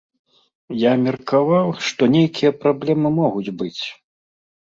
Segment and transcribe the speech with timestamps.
[0.83, 3.81] Я меркаваў, што нейкія праблемы могуць быць.